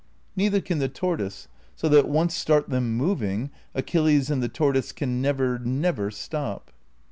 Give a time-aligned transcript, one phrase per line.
[0.35, 5.21] Neither can the tortoise, so that, once start them moving, Achilles and the tortoise can
[5.21, 6.71] never, never stop.